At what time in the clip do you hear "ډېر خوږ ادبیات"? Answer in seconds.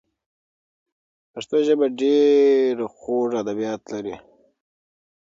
2.01-3.81